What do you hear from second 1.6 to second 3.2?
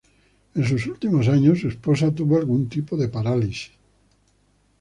esposa tuvo algún tipo de